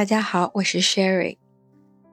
[0.00, 1.36] 大家好，我是 Sherry。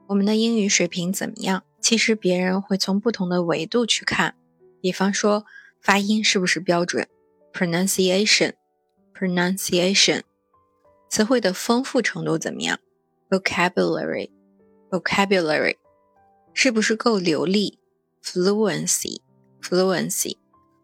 [0.07, 1.63] 我们的英语水平怎么样？
[1.79, 4.35] 其实别人会从不同的维度去看，
[4.81, 5.45] 比方说
[5.79, 7.07] 发音是不是标准
[7.53, 10.23] ，pronunciation，pronunciation，
[11.07, 12.77] 词汇的丰富程度怎么样
[13.29, 15.77] ，vocabulary，vocabulary，
[16.53, 17.79] 是不是够流利
[18.21, 20.35] ，fluency，fluency，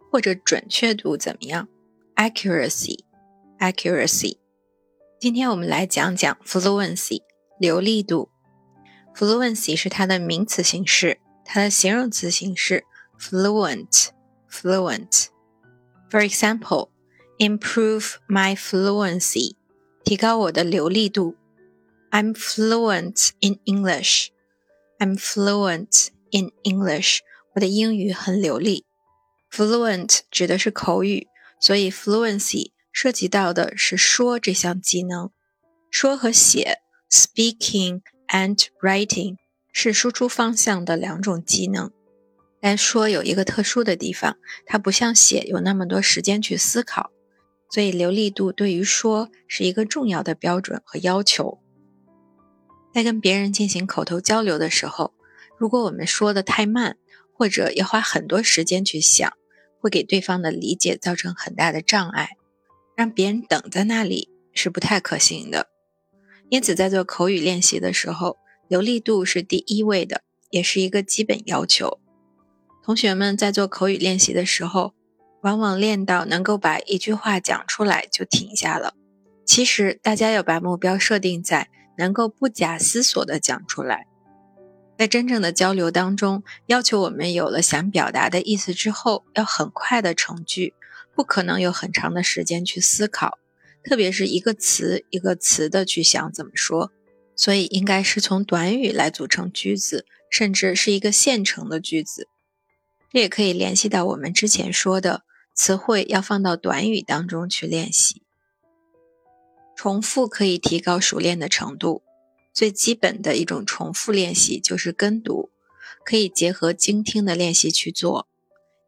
[0.10, 1.68] 或者准确度怎么样
[2.16, 4.38] ，accuracy，accuracy。
[5.23, 7.23] 今天我们来讲讲 fluency
[7.59, 8.31] 流利度。
[9.15, 12.85] fluency 是它的名词形式，它的形容词形式
[13.19, 14.09] fluent
[14.51, 16.91] fluent。For example,
[17.39, 19.57] improve my fluency
[20.05, 21.37] 提高我的流利度。
[22.11, 24.29] I'm fluent in English.
[24.99, 27.19] I'm fluent in English.
[27.55, 28.87] 我的英语很流利。
[29.53, 31.27] Fluent 指的是口语，
[31.61, 35.32] 所以 fluency 涉及到的是说这项技能，
[35.90, 36.78] 说和写
[37.10, 39.36] （speaking and writing）
[39.74, 41.92] 是输出方向的两种技能。
[42.62, 47.12] 但说有一个特殊的地方，它不像写有那么多时间去思考，
[47.70, 51.60] 所以流利度对于说是一个重要的标准和要求。
[52.94, 55.14] 在跟别人进行口头交流的时候，
[55.58, 56.96] 如果我们说的太慢，
[57.36, 59.34] 或者要花很多时间去想，
[59.82, 62.38] 会给对方的理解造成很大的障碍。
[62.96, 65.68] 让别人等在那里是不太可行的，
[66.50, 72.00] 因此在做口语练习的时候，流利度是第一位的，也是一个基本要求。
[72.84, 74.94] 同学们在做口语练习的时候，
[75.42, 78.94] 往往练到能够把一句话讲出来就停下了。
[79.46, 84.08] 其实大家要把目标设定在能够不假思索地讲出来。
[84.98, 90.76] 在真正的交流当中，要求我们有了想表达的意思之后，要很快的成句。
[91.16, 93.38] 不可能有很长的时间去思考，
[93.84, 96.92] 特别是一个词一个词的去想怎么说，
[97.36, 102.28] 所以应该是从短语来组成句子，甚至是一个现成的句子。
[103.12, 108.24] 这也可以联系到我们之前说的词汇要放到短语当中去练习。
[109.76, 112.02] 重复可以提高熟练的程度，
[112.52, 115.52] 最基本的一种重复练习就是跟读，
[116.04, 118.28] 可以结合精听的练习去做，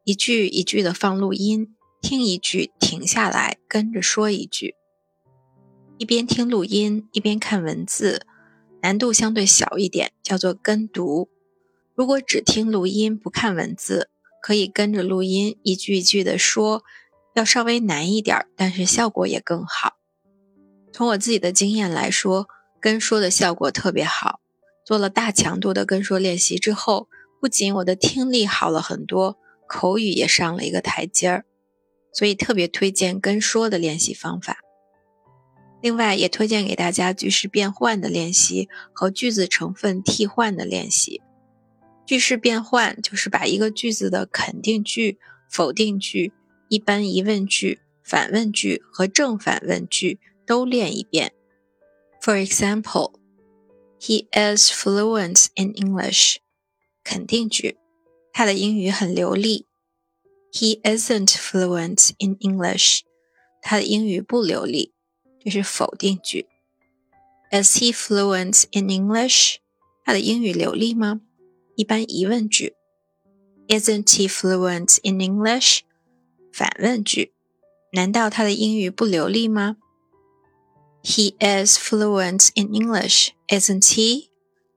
[0.03, 1.75] 一句一句的放录音。
[2.05, 4.75] 听一句，停下来，跟着说一句。
[5.97, 8.27] 一边听录音，一边看文字，
[8.83, 11.29] 难度相对小一点，叫做跟读。
[11.95, 16.83] 如果只听录音不看文字，可以跟着录音一句一句的说，
[17.33, 19.95] 要稍微难一点，但是效果也更好。
[20.93, 22.47] 从我自己的经验来说，
[22.79, 24.41] 跟说的效果特别好。
[24.85, 27.09] 做了大强度的跟说练习之后，
[27.41, 31.45] 不仅我的听力好了很多，口语也上了一个台阶儿。
[32.15, 34.59] 所以特别推荐跟说的练习方法，
[35.81, 41.21] 另外也推荐给大家句式变换的练习和句子成分替换的练习。
[42.05, 46.31] 句式变换就是把一个句子的肯定句、否定句、
[46.69, 51.33] 一般疑问句、反问句和正反问句都练一遍。
[52.21, 53.15] For example,
[53.99, 56.37] he is fluent in English。
[57.03, 57.77] 肯定句，
[58.31, 59.65] 他的英语很流利。
[60.54, 63.00] He isn't fluent in English。
[63.62, 64.92] 他的英语不流利，
[65.38, 66.46] 这是否定句。
[67.52, 69.56] Is he fluent in English？
[70.04, 71.20] 他的英语流利吗？
[71.76, 72.74] 一般疑问句。
[73.68, 75.80] Isn't he fluent in English？
[76.52, 77.32] 反问句。
[77.92, 79.76] 难道他的英语不流利吗？
[81.02, 84.28] He is fluent in English, isn't he？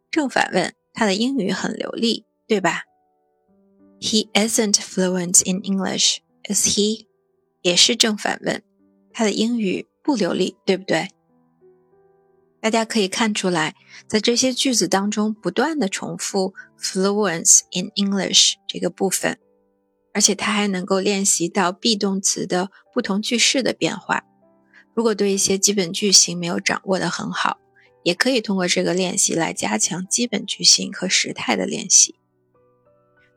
[0.09, 2.83] 正反问，他的英语很流利，对吧
[4.00, 7.06] ？He isn't fluent in English, is he?
[7.62, 8.62] 也是正反问，
[9.12, 11.08] 他的英语不流利，对不对？
[12.60, 13.74] 大家可以看出来，
[14.08, 19.38] 在这些句子当中不断的重复 fluent in English 这个部分，
[20.12, 24.24] 而且它还能够练习到 be 动词的不同句式的变化。
[24.94, 27.58] 如果对一些基本句型没有掌握的很好，
[28.02, 32.16] 也可以通过这个练习来加强基本句型和时态的练习。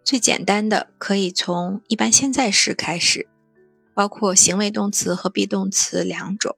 [0.03, 3.27] 最简单的可以从一般现在时开始，
[3.93, 6.57] 包括行为动词和 be 动词两种，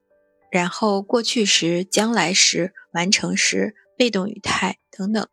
[0.50, 5.26] 然后过去时、将来时、完成时、被动语态等等。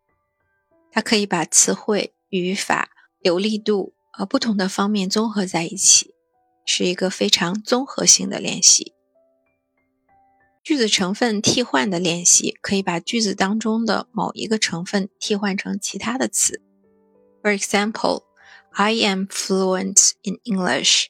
[0.92, 2.90] 它可以把词汇、语法、
[3.22, 6.14] 流利度和不同的方面综合在一起，
[6.66, 8.94] 是一个非常综合性的练习。
[10.64, 16.62] 句子成分替换的练习，可以把句子当中的某一个成分替换成其他的词。
[17.43, 18.23] For example,
[18.73, 21.07] I am fluent in English.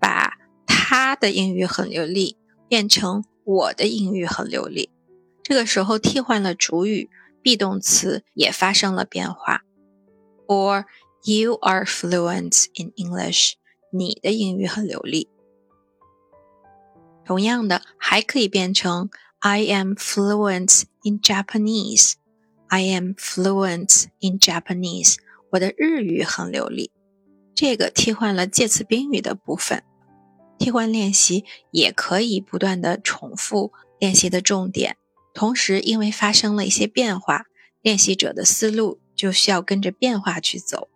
[0.00, 2.38] 把他的英语很流利
[2.68, 4.90] 变成我的英语很流利，
[5.42, 7.10] 这个时候替换了主语，
[7.44, 9.62] be 动词也发生了变化。
[10.46, 10.86] Or
[11.22, 13.52] you are fluent in English，
[13.92, 15.28] 你的英语很流利。
[17.24, 25.16] 同样的，还可以变成 I am fluent in Japanese。I am fluent in Japanese。
[25.51, 26.91] 我的日语很流利。
[27.53, 29.83] 这个替换了介词宾语的部分。
[30.57, 34.97] 替换练习也可以不断的重复练习的重点。
[35.33, 37.45] 同时，因为发生了一些变化，
[37.81, 40.87] 练习者的思路就需要跟着变化去走。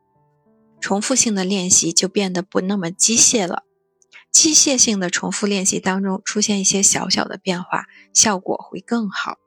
[0.80, 3.64] 重复性的练习就变得不那么机械了。
[4.32, 9.38] 机械性的重复练习当中出现一些小小的变化，效果会更好。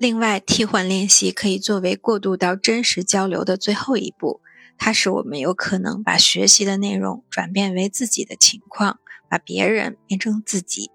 [0.00, 4.40] 另外，替换练习可以作为过渡到真实交流的最后一步，
[4.78, 10.92] 它使我们有可能把学习的内容转变为自己的情况，把别人变成自己。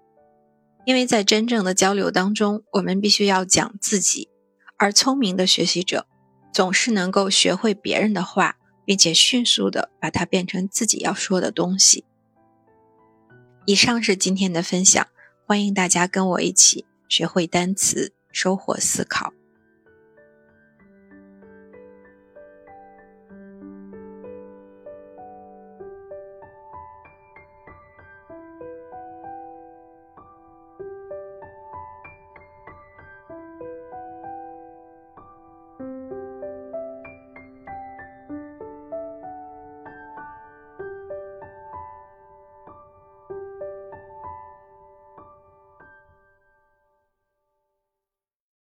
[0.86, 4.30] 因为在真正的交流当中，我们必须要讲自己，
[4.78, 6.06] 而聪明的学习者
[6.52, 8.56] 总是能够学会别人的话，
[8.86, 12.04] 并且迅速的把它变成自己要说的东西。
[13.66, 15.06] 以上是今天的分享，
[15.46, 19.32] 欢迎大家跟我一起学会单词，收获思考。